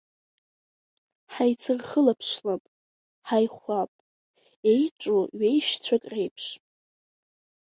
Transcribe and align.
Ҳаицырхылаԥшлап, 1.33 2.63
ҳаихәап, 3.27 3.91
еиҿу 4.71 5.21
ҩеишьцәак 5.39 6.03
реиԥш. 6.11 6.45